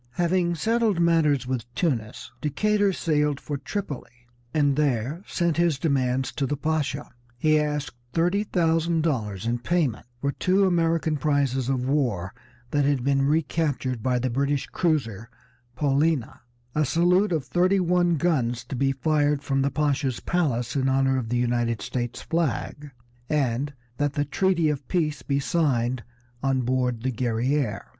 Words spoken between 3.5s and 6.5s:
Tripoli, and there sent his demands to